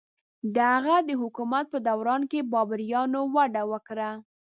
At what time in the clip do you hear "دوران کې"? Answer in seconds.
1.87-2.47